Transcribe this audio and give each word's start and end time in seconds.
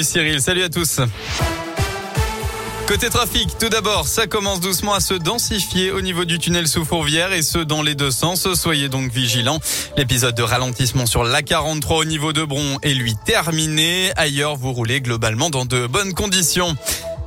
Cyril, 0.00 0.40
salut 0.40 0.62
à 0.62 0.68
tous. 0.68 1.00
Côté 2.86 3.10
trafic, 3.10 3.58
tout 3.58 3.68
d'abord, 3.68 4.06
ça 4.06 4.28
commence 4.28 4.60
doucement 4.60 4.94
à 4.94 5.00
se 5.00 5.14
densifier 5.14 5.90
au 5.90 6.00
niveau 6.00 6.24
du 6.24 6.38
tunnel 6.38 6.68
sous 6.68 6.84
Fourvière 6.84 7.32
et 7.32 7.42
ce 7.42 7.58
dans 7.58 7.82
les 7.82 7.96
deux 7.96 8.12
sens. 8.12 8.46
Soyez 8.54 8.88
donc 8.88 9.10
vigilants. 9.10 9.58
L'épisode 9.96 10.36
de 10.36 10.44
ralentissement 10.44 11.04
sur 11.04 11.24
l'A43 11.24 11.94
au 11.94 12.04
niveau 12.04 12.32
de 12.32 12.44
Bron 12.44 12.78
est 12.84 12.94
lui 12.94 13.16
terminé. 13.26 14.12
Ailleurs, 14.14 14.54
vous 14.54 14.72
roulez 14.72 15.00
globalement 15.00 15.50
dans 15.50 15.64
de 15.64 15.88
bonnes 15.88 16.14
conditions. 16.14 16.76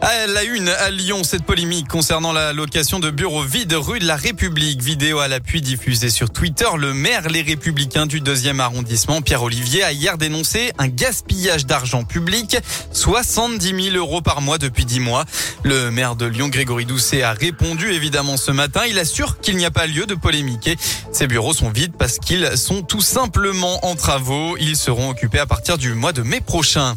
À 0.00 0.26
la 0.26 0.44
une, 0.44 0.68
à 0.68 0.90
Lyon, 0.90 1.24
cette 1.24 1.44
polémique 1.44 1.88
concernant 1.88 2.32
la 2.32 2.52
location 2.52 2.98
de 2.98 3.10
bureaux 3.10 3.42
vides 3.42 3.72
rue 3.72 4.00
de 4.00 4.06
la 4.06 4.16
République. 4.16 4.82
Vidéo 4.82 5.20
à 5.20 5.28
l'appui 5.28 5.62
diffusée 5.62 6.10
sur 6.10 6.30
Twitter. 6.30 6.66
Le 6.76 6.92
maire 6.92 7.28
Les 7.28 7.40
Républicains 7.40 8.04
du 8.04 8.20
deuxième 8.20 8.60
arrondissement, 8.60 9.22
Pierre 9.22 9.42
Olivier, 9.42 9.82
a 9.82 9.92
hier 9.92 10.18
dénoncé 10.18 10.72
un 10.78 10.88
gaspillage 10.88 11.64
d'argent 11.64 12.04
public. 12.04 12.58
70 12.92 13.90
000 13.92 13.96
euros 13.96 14.20
par 14.20 14.42
mois 14.42 14.58
depuis 14.58 14.84
10 14.84 15.00
mois. 15.00 15.24
Le 15.62 15.90
maire 15.90 16.16
de 16.16 16.26
Lyon, 16.26 16.48
Grégory 16.48 16.84
Doucet, 16.84 17.22
a 17.22 17.32
répondu 17.32 17.92
évidemment 17.92 18.36
ce 18.36 18.50
matin. 18.50 18.82
Il 18.88 18.98
assure 18.98 19.40
qu'il 19.40 19.56
n'y 19.56 19.64
a 19.64 19.70
pas 19.70 19.86
lieu 19.86 20.04
de 20.04 20.14
polémiquer. 20.14 20.76
Ces 21.12 21.26
bureaux 21.26 21.54
sont 21.54 21.70
vides 21.70 21.94
parce 21.98 22.18
qu'ils 22.18 22.58
sont 22.58 22.82
tout 22.82 23.00
simplement 23.00 23.86
en 23.86 23.94
travaux. 23.94 24.56
Ils 24.58 24.76
seront 24.76 25.10
occupés 25.10 25.38
à 25.38 25.46
partir 25.46 25.78
du 25.78 25.94
mois 25.94 26.12
de 26.12 26.22
mai 26.22 26.40
prochain. 26.40 26.96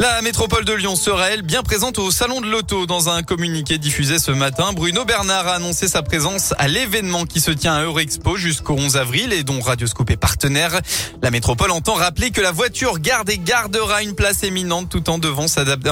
La 0.00 0.20
métropole 0.22 0.64
de 0.64 0.72
Lyon 0.72 0.96
sera, 0.96 1.30
elle, 1.30 1.42
bien 1.42 1.62
présente 1.62 1.98
au 1.98 2.10
Salon 2.10 2.40
de 2.40 2.46
l'Auto. 2.46 2.86
Dans 2.86 3.08
un 3.08 3.22
communiqué 3.22 3.78
diffusé 3.78 4.18
ce 4.18 4.30
matin, 4.32 4.72
Bruno 4.72 5.04
Bernard 5.04 5.46
a 5.46 5.54
annoncé 5.54 5.88
sa 5.88 6.02
présence 6.02 6.52
à 6.58 6.68
l'événement 6.68 7.24
qui 7.24 7.40
se 7.40 7.50
tient 7.50 7.74
à 7.74 7.82
Eurexpo 7.84 8.36
jusqu'au 8.36 8.74
11 8.74 8.96
avril 8.96 9.32
et 9.32 9.44
dont 9.44 9.60
Radioscope 9.60 10.10
est 10.10 10.16
partenaire. 10.16 10.80
La 11.22 11.30
métropole 11.30 11.70
entend 11.70 11.94
rappeler 11.94 12.30
que 12.30 12.40
la 12.40 12.52
voiture 12.52 12.98
garde 12.98 13.30
et 13.30 13.38
gardera 13.38 14.02
une 14.02 14.14
place 14.14 14.42
éminente 14.42 14.88
tout 14.88 15.08
en 15.08 15.18
devant 15.18 15.48
s'adapter, 15.48 15.90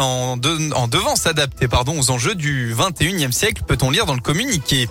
aux 1.99 2.11
enjeux 2.11 2.35
du 2.35 2.75
21e 2.75 3.33
siècle, 3.33 3.63
peut-on 3.67 3.91
lire 3.91 4.07
dans 4.07 4.15
le 4.15 4.21
communiqué. 4.21 4.89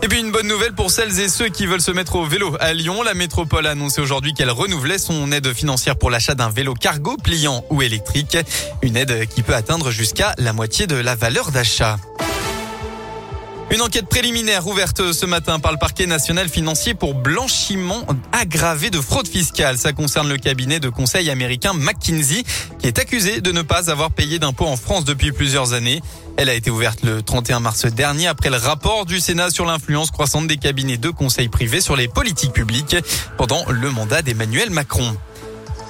Et 0.00 0.08
puis 0.08 0.20
une 0.20 0.30
bonne 0.30 0.46
nouvelle 0.46 0.74
pour 0.74 0.90
celles 0.90 1.18
et 1.20 1.28
ceux 1.28 1.48
qui 1.48 1.66
veulent 1.66 1.80
se 1.80 1.90
mettre 1.90 2.16
au 2.16 2.24
vélo 2.24 2.56
à 2.60 2.72
Lyon. 2.72 3.02
La 3.02 3.14
métropole 3.14 3.66
a 3.66 3.70
annoncé 3.70 4.00
aujourd'hui 4.00 4.32
qu'elle 4.32 4.50
renouvelait 4.50 4.98
son 4.98 5.32
aide 5.32 5.52
financière 5.52 5.96
pour 5.96 6.10
l'achat 6.10 6.34
d'un 6.34 6.50
vélo 6.50 6.74
cargo 6.74 7.16
pliant 7.16 7.64
ou 7.70 7.82
électrique. 7.82 8.36
Une 8.82 8.96
aide 8.96 9.26
qui 9.26 9.42
peut 9.42 9.54
atteindre 9.54 9.90
jusqu'à 9.90 10.34
la 10.38 10.52
moitié 10.52 10.86
de 10.86 10.96
la 10.96 11.16
valeur 11.16 11.50
d'achat. 11.50 11.98
Une 13.70 13.82
enquête 13.82 14.08
préliminaire 14.08 14.66
ouverte 14.66 15.12
ce 15.12 15.26
matin 15.26 15.58
par 15.58 15.72
le 15.72 15.78
parquet 15.78 16.06
national 16.06 16.48
financier 16.48 16.94
pour 16.94 17.14
blanchiment 17.14 18.06
aggravé 18.32 18.88
de 18.88 18.98
fraude 18.98 19.28
fiscale. 19.28 19.76
Ça 19.76 19.92
concerne 19.92 20.26
le 20.26 20.38
cabinet 20.38 20.80
de 20.80 20.88
conseil 20.88 21.28
américain 21.28 21.74
McKinsey 21.74 22.44
qui 22.78 22.86
est 22.86 22.98
accusé 22.98 23.42
de 23.42 23.52
ne 23.52 23.60
pas 23.60 23.90
avoir 23.90 24.10
payé 24.10 24.38
d'impôts 24.38 24.66
en 24.66 24.78
France 24.78 25.04
depuis 25.04 25.32
plusieurs 25.32 25.74
années. 25.74 26.00
Elle 26.38 26.48
a 26.48 26.54
été 26.54 26.70
ouverte 26.70 27.02
le 27.02 27.20
31 27.20 27.60
mars 27.60 27.84
dernier 27.84 28.26
après 28.26 28.48
le 28.48 28.56
rapport 28.56 29.04
du 29.04 29.20
Sénat 29.20 29.50
sur 29.50 29.66
l'influence 29.66 30.10
croissante 30.10 30.46
des 30.46 30.56
cabinets 30.56 30.96
de 30.96 31.10
conseil 31.10 31.48
privés 31.48 31.82
sur 31.82 31.94
les 31.94 32.08
politiques 32.08 32.54
publiques 32.54 32.96
pendant 33.36 33.66
le 33.68 33.90
mandat 33.90 34.22
d'Emmanuel 34.22 34.70
Macron. 34.70 35.14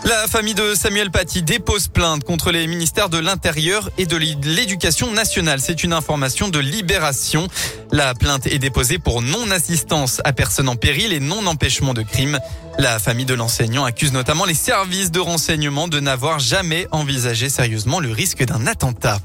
La 0.04 0.27
famille 0.27 0.54
de 0.54 0.74
Samuel 0.74 1.10
Paty 1.10 1.42
dépose 1.42 1.88
plainte 1.88 2.24
contre 2.24 2.50
les 2.50 2.66
ministères 2.66 3.08
de 3.08 3.18
l'Intérieur 3.18 3.91
et 3.98 4.06
de 4.06 4.16
l'Éducation 4.16 5.12
nationale. 5.12 5.60
C'est 5.60 5.84
une 5.84 5.92
information 5.92 6.48
de 6.48 6.58
Libération. 6.58 7.48
La 7.90 8.14
plainte 8.14 8.46
est 8.46 8.58
déposée 8.58 8.98
pour 8.98 9.20
non-assistance 9.20 10.20
à 10.24 10.32
personne 10.32 10.68
en 10.68 10.77
péril 10.77 11.12
et 11.12 11.20
non-empêchement 11.20 11.94
de 11.94 12.02
crime. 12.02 12.38
La 12.78 12.98
famille 12.98 13.27
de 13.27 13.34
l'enseignant 13.34 13.84
accuse 13.84 14.12
notamment 14.12 14.44
les 14.44 14.55
services 14.55 15.10
de 15.10 15.20
renseignement 15.20 15.88
de 15.88 16.00
n'avoir 16.00 16.38
jamais 16.38 16.86
envisagé 16.90 17.48
sérieusement 17.48 18.00
le 18.00 18.12
risque 18.12 18.44
d'un 18.44 18.66
attentat. 18.66 19.18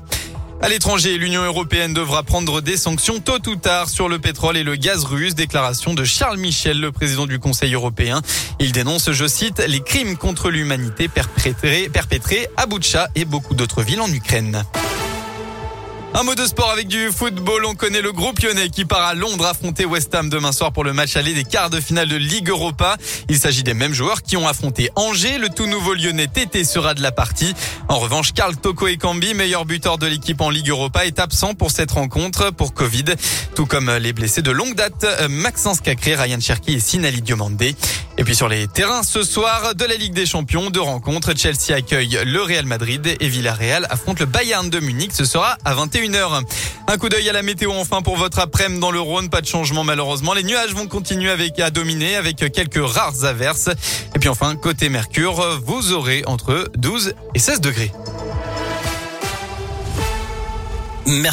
À 0.63 0.69
l'étranger, 0.69 1.17
l'Union 1.17 1.43
européenne 1.43 1.93
devra 1.93 2.23
prendre 2.23 2.61
des 2.61 2.77
sanctions 2.77 3.19
tôt 3.19 3.49
ou 3.49 3.57
tard 3.57 3.89
sur 3.89 4.07
le 4.07 4.17
pétrole 4.17 4.55
et 4.55 4.63
le 4.63 4.77
gaz 4.77 5.03
russe. 5.03 5.35
Déclaration 5.35 5.93
de 5.93 6.05
Charles 6.05 6.37
Michel, 6.37 6.79
le 6.79 6.93
président 6.93 7.25
du 7.25 7.37
Conseil 7.37 7.73
européen. 7.73 8.21
Il 8.61 8.71
dénonce, 8.71 9.11
je 9.11 9.27
cite, 9.27 9.61
les 9.67 9.81
crimes 9.81 10.15
contre 10.15 10.49
l'humanité 10.49 11.09
perpétrés, 11.09 12.47
à 12.55 12.65
Boutcha 12.65 13.09
et 13.13 13.25
beaucoup 13.25 13.55
d'autres 13.55 13.83
villes 13.83 13.99
en 13.99 14.09
Ukraine. 14.09 14.63
Un 16.15 16.21
mot 16.21 16.35
de 16.35 16.45
sport 16.45 16.69
avec 16.69 16.87
du 16.87 17.11
football. 17.11 17.65
On 17.65 17.73
connaît 17.73 18.01
le 18.01 18.11
groupe 18.11 18.39
lyonnais 18.39 18.69
qui 18.69 18.85
part 18.85 19.01
à 19.01 19.15
Londres 19.15 19.47
affronter 19.47 19.83
West 19.83 20.13
Ham 20.13 20.29
demain 20.29 20.51
soir 20.51 20.71
pour 20.71 20.83
le 20.83 20.93
match 20.93 21.15
aller 21.15 21.33
des 21.33 21.43
quarts 21.43 21.71
de 21.71 21.79
finale 21.79 22.07
de 22.07 22.15
Ligue 22.15 22.49
Europa. 22.49 22.97
Il 23.29 23.39
s'agit 23.39 23.63
des 23.63 23.73
mêmes 23.73 23.93
joueurs 23.93 24.21
qui 24.21 24.37
ont 24.37 24.47
affronté 24.47 24.91
Angers. 24.95 25.39
Le 25.39 25.49
tout 25.49 25.65
nouveau 25.65 25.95
lyonnais 25.95 26.27
Tété 26.27 26.65
sera 26.65 26.93
de 26.93 27.01
la 27.01 27.11
partie. 27.11 27.55
En 27.89 27.97
revanche, 27.97 28.31
Karl 28.33 28.55
Toko 28.55 28.87
Ekambi, 28.87 29.33
meilleur 29.33 29.65
buteur 29.65 29.97
de 29.97 30.05
l'équipe 30.05 30.39
en 30.39 30.51
Ligue 30.51 30.69
Europa, 30.69 31.03
est 31.05 31.17
absent 31.17 31.55
pour 31.55 31.71
cette 31.71 31.91
rencontre 31.91 32.51
pour 32.51 32.75
Covid. 32.75 33.05
Tout 33.55 33.65
comme 33.65 33.89
les 33.89 34.13
blessés 34.13 34.43
de 34.43 34.51
longue 34.51 34.75
date, 34.75 35.07
Maxence 35.29 35.81
Cacré, 35.81 36.15
Ryan 36.15 36.39
Cherki 36.39 36.73
et 36.73 36.79
Sinali 36.79 37.23
Diomandé. 37.23 37.75
Et 38.23 38.25
puis 38.25 38.37
sur 38.37 38.47
les 38.47 38.69
terrains 38.69 39.03
ce 39.03 39.21
soir 39.21 39.75
de 39.75 39.83
la 39.83 39.95
Ligue 39.95 40.13
des 40.13 40.25
Champions, 40.25 40.69
deux 40.69 40.79
rencontres. 40.79 41.35
Chelsea 41.35 41.75
accueille 41.75 42.19
le 42.23 42.41
Real 42.41 42.65
Madrid 42.65 43.17
et 43.19 43.27
Villarreal 43.27 43.85
affronte 43.89 44.21
le 44.21 44.25
Bayern 44.25 44.69
de 44.69 44.79
Munich. 44.79 45.11
Ce 45.13 45.25
sera 45.25 45.57
à 45.65 45.75
21h. 45.75 46.41
Un 46.87 46.97
coup 46.97 47.09
d'œil 47.09 47.27
à 47.29 47.33
la 47.33 47.41
météo 47.41 47.73
enfin 47.73 48.01
pour 48.01 48.15
votre 48.15 48.39
après-midi 48.39 48.79
dans 48.79 48.91
le 48.91 49.01
Rhône. 49.01 49.29
Pas 49.29 49.41
de 49.41 49.45
changement 49.45 49.83
malheureusement. 49.83 50.33
Les 50.33 50.43
nuages 50.43 50.73
vont 50.73 50.87
continuer 50.87 51.31
à 51.31 51.69
dominer 51.69 52.15
avec 52.15 52.37
quelques 52.37 52.79
rares 52.81 53.25
averses. 53.25 53.67
Et 54.15 54.19
puis 54.19 54.29
enfin, 54.29 54.55
côté 54.55 54.87
Mercure, 54.87 55.59
vous 55.65 55.91
aurez 55.91 56.23
entre 56.25 56.71
12 56.77 57.15
et 57.35 57.39
16 57.39 57.59
degrés. 57.59 57.91
Merci. 61.05 61.31